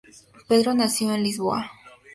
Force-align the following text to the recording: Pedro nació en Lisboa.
Pedro 0.47 0.73
nació 0.73 1.13
en 1.13 1.21
Lisboa. 1.21 1.69